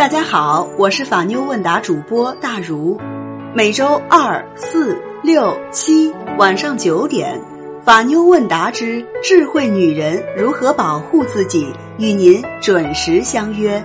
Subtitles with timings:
[0.00, 2.98] 大家好，我是法妞问答主播大如，
[3.54, 7.38] 每周二、四、六、七晚上九点，
[7.84, 13.84] 法妞问答之智慧女人如何保护自己，与您准时相约，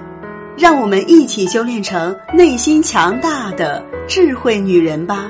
[0.57, 5.29] 让我们一起修炼成内心强大的智慧女人吧。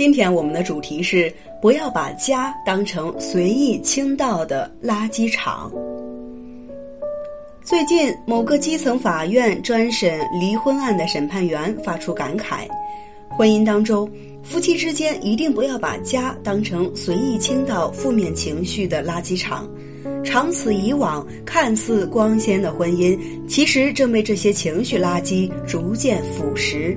[0.00, 5.70] 今天我们的主题是不要把家当成随意倾倒的垃圾场。
[7.62, 12.66] 最近，某个基层法院专审离婚案的审判员发出感慨：
[13.28, 14.10] 婚姻当中，
[14.42, 19.68] 夫妻之间一定不要把家当成随意倾倒负面情绪的垃圾场。
[20.24, 26.96] 长此以往，看似光鲜的婚姻，其实正被这些情绪垃圾逐渐腐蚀。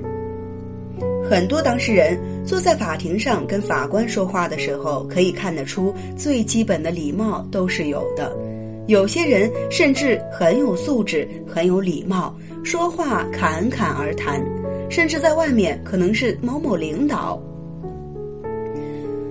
[1.28, 8.30] 很多当事人坐在法庭上跟法官说话的时候，可以看得出最基本的礼貌都是有的。
[8.86, 14.44] 有些人甚至很有素质、很有礼貌，说话侃侃而谈，
[14.90, 17.40] 甚至在外面可能是某某领导。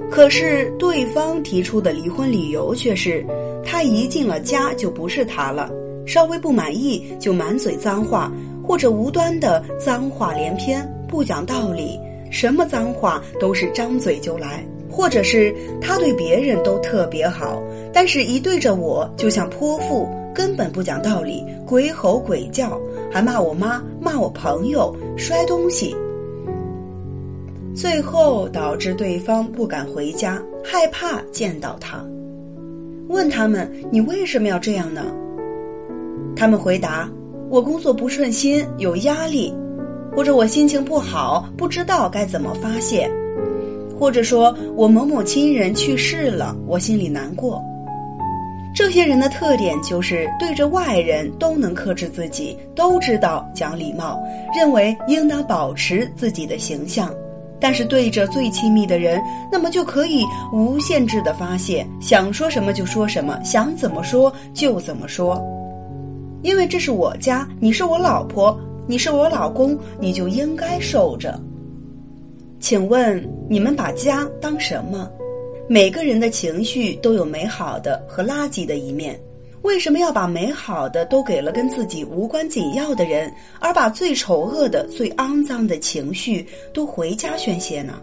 [0.09, 3.23] 可是对方提出的离婚理由却是，
[3.63, 5.71] 他一进了家就不是他了，
[6.05, 8.31] 稍微不满意就满嘴脏话，
[8.63, 10.87] 或者无端的脏话连篇。
[11.07, 11.99] 不讲道理，
[12.33, 17.61] 什么脏话都是张嘴就来，或者是他对别人都特别好，
[17.93, 25.95] 但是一对着我就像泼妇，根本不讲道理，鬼吼鬼叫，还骂我妈，骂我朋友，摔东西，
[27.75, 32.03] 最后导致对方不敢回家，害怕见到他。
[33.09, 35.05] 问他们你为什么要这样呢？
[36.35, 37.07] 他们回答
[37.47, 39.53] 我工作不顺心，有压力。
[40.15, 43.09] 或者我心情不好，不知道该怎么发泄；
[43.99, 47.61] 或者说我某某亲人去世了，我心里难过。
[48.75, 54.19] 这些人的特点就是对着外人都能克制自己，都知道讲礼貌，
[54.55, 57.07] 认为应当保持自己的形象；
[57.59, 59.21] 但是对着最亲密的人，
[59.51, 65.39] 那么就可以无限制的发泄，想说什么就说什么，想怎么说就怎么说。
[66.41, 68.59] 因为这是我家，你是我老婆。
[68.85, 71.39] 你是我老公，你就应该受着。
[72.59, 75.09] 请问你们把家当什么？
[75.69, 79.17] 每个人的情绪都有美好的和垃圾的一面，
[79.61, 87.93] 为什么要把美好的都给了跟自己无关紧要的人，而把最丑恶的、最肮脏的情绪都回家宣泄呢？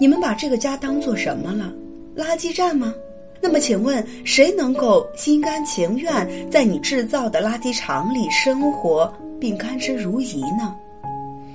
[0.00, 1.72] 你们把这个家当做什么了？
[2.16, 2.92] 垃圾站吗？
[3.40, 9.12] 那么请问谁能够心甘情愿在你制造的垃圾场里生活？
[9.40, 10.76] 并甘之如饴呢？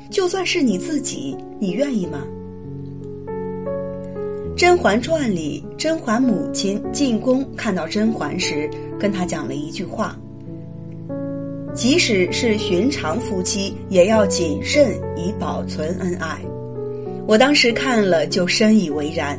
[0.09, 2.23] 就算是你自己，你愿意吗？
[4.57, 8.69] 《甄嬛传》里，甄嬛母亲进宫看到甄嬛时，
[9.00, 10.18] 跟她讲了一句话
[11.75, 16.40] ：“即使是寻常夫妻，也要谨慎以保存恩爱。”
[17.28, 19.38] 我当时看了就深以为然。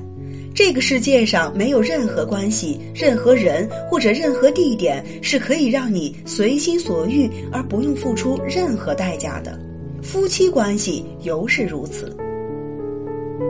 [0.56, 9.60] 这个世界上没有任何关系、任何人或者任何地点是可以让你随心所欲而不用付出任何代价的，
[10.02, 12.16] 夫妻关系尤是如此。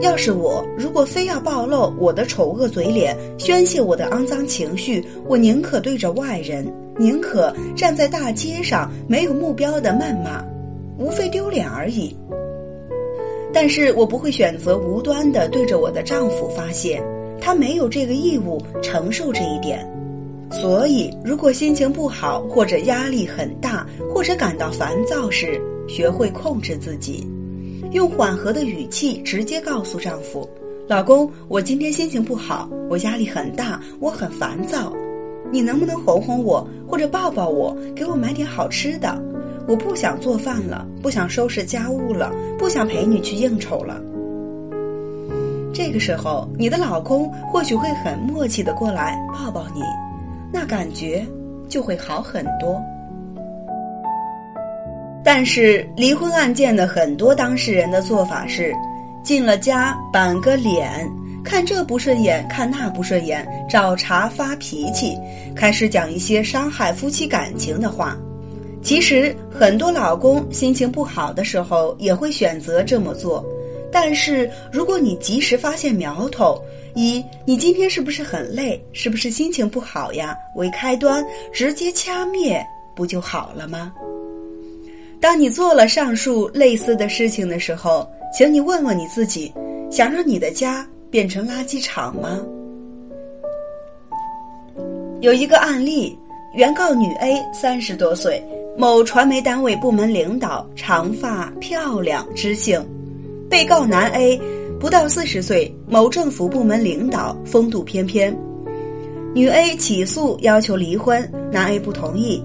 [0.00, 6.66] 要是我如果非要暴露我的丑恶嘴脸、宣泄我的肮脏情绪，我宁可对着外人，
[6.98, 10.44] 宁可站在大街上没有目标的谩骂，
[10.98, 12.16] 无非丢脸而已。
[13.58, 17.02] 但是我不会选择无端的对着我的丈夫发泄，
[17.40, 19.90] 他没有这个义务承受这一点。
[20.50, 25.58] 所以，如果心情不好，或者压力很大，或者感到烦躁时，
[25.88, 27.26] 学会控制自己，
[27.92, 30.46] 用缓和的语气直接告诉丈夫
[30.86, 34.92] ：“老公，我今天心情不好，我压力很大，我很烦躁，
[35.50, 39.18] 你能不能哄哄我，或者抱抱我，给我买点好吃的？”
[39.68, 44.00] 我不想做饭了，不想收拾家务了，不想陪你去应酬了。
[45.74, 49.82] 这个时候，你的老公或许会很默契的过来抱抱你，
[50.52, 51.26] 那感觉
[51.68, 52.80] 就会好很多。
[55.24, 58.72] 但是，离婚案件的很多当事人的做法是，
[59.24, 60.88] 进了家板个脸，
[61.44, 65.18] 看这不顺眼，看那不顺眼，找茬发脾气，
[65.56, 68.16] 开始讲一些伤害夫妻感情的话。
[68.86, 73.44] 其实很多老公心情不好的时候也会选择这么做，
[73.90, 76.62] 但是如果你及时发现苗头，
[76.94, 83.92] 以你今天是不是很累，是不是心情不好呀为开端，直接掐灭不就好了吗？
[85.20, 89.52] 当你做了上述类似的事情的时候，请你问问你自己，
[89.90, 92.40] 想让你的家变成垃圾场吗？
[95.20, 96.16] 有一个案例，
[96.54, 98.40] 原告女 A 三十多岁，
[98.78, 102.82] 某传媒单位部门领导，长发漂亮，知性；
[103.48, 104.38] 被告男 A
[104.78, 108.36] 不到四十岁，某政府部门领导，风度翩翩。
[109.34, 112.44] 女 A 起诉要求离婚，男 A 不同意。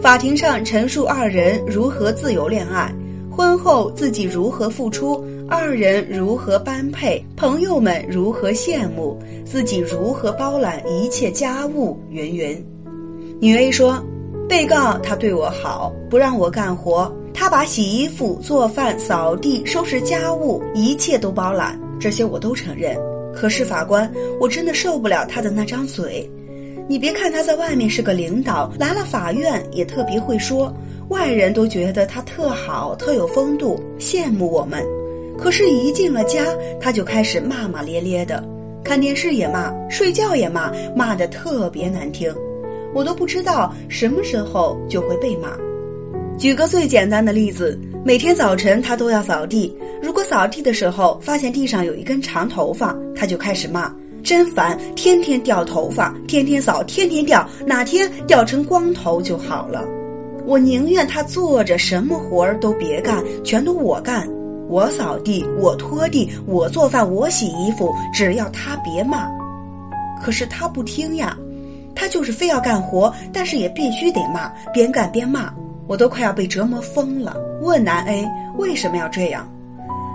[0.00, 2.94] 法庭上陈述二人如何自由恋爱，
[3.28, 5.24] 婚后自己如何付出。
[5.48, 7.22] 二人如何般配？
[7.36, 9.18] 朋友们如何羡慕？
[9.44, 11.98] 自己如何包揽一切家务？
[12.10, 12.64] 云云。
[13.40, 14.02] 女 A 说
[14.48, 22.96] ：“被告他对我好，不让我干活，他把洗衣服、做饭、扫地、收拾家务，一切都包揽，这些我都承认。
[23.34, 26.30] 可是法官，我真的受不了他的那张嘴。
[26.86, 30.72] 你别看他在外面是个领导，来了法院也特别会说，
[31.08, 34.84] 外人都觉得他特好、特有风度，羡慕我们。”
[35.36, 36.44] 可是，一进了家，
[36.80, 38.44] 他就开始骂骂咧咧的，
[38.84, 42.32] 看电视也骂，睡觉也骂，骂的特别难听，
[42.94, 45.48] 我都不知道什么时候就会被骂。
[46.38, 59.84] 举个最简单的例子，每天早晨他都要扫地，如果扫地的时候发现地上有一根长头发，他就开始骂，真烦，天天掉头发，天天扫，天天掉，哪天掉成光头就好了。
[60.46, 64.28] 我宁愿他坐着，什么活儿都别干，全都我干。
[64.68, 69.28] 我扫地，我拖地，我做饭，我洗衣服，只要他别骂。
[70.22, 71.36] 可是他不听呀，
[71.94, 75.52] 他就是非要干活，但是也必须得骂，边干边骂，
[75.86, 77.36] 我都快要被折磨疯了。
[77.60, 78.26] 问男 A
[78.58, 79.50] 为什么要这样，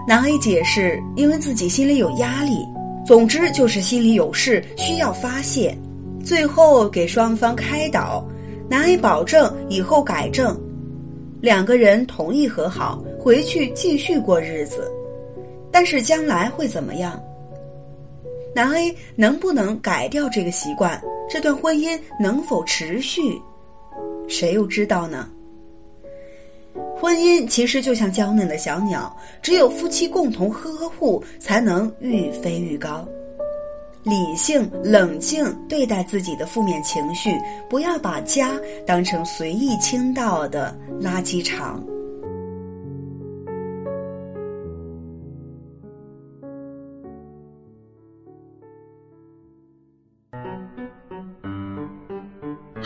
[0.07, 2.65] 男 A 解释，因为自己心里有压力，
[3.05, 5.75] 总之就是心里有事需要发泄。
[6.23, 8.25] 最后给双方开导，
[8.69, 10.59] 男 A 保证以后改正，
[11.41, 13.01] 两个人同意和好。
[13.21, 14.89] 回去继续过日子，
[15.69, 17.21] 但是将来会怎么样？
[18.55, 21.01] 男 A 能不能改掉这个习惯？
[21.29, 23.21] 这段婚姻能否持续？
[24.27, 25.29] 谁又知道呢？
[26.99, 33.07] 婚姻其实就像娇嫩的小鸟，只有夫妻共同呵护，才能愈飞愈高。
[34.03, 37.31] 理性冷静对待自己的负面情绪，
[37.69, 41.83] 不要把家当成随意倾倒的垃圾场。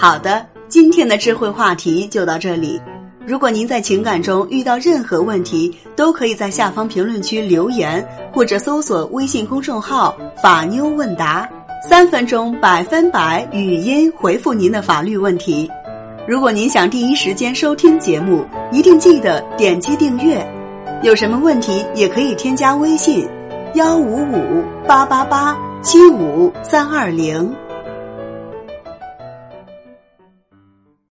[0.04, 2.78] 好的，今天的智慧话题就到这里。
[3.26, 10.14] 如果您在情感中遇到任何问题，都可以在下方评论区留言，或者搜索微信公众号
[10.44, 11.50] “法妞问答”，
[11.90, 15.72] 三分钟百分百语音回复您的法律问题。
[16.28, 20.46] 如果您想第一时间收听节目，一定记得点击订阅。
[21.02, 23.26] 有什么问题也可以添加微信：
[23.76, 27.56] 幺五五八八八七五三二零。